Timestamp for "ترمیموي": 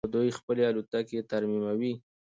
1.31-1.93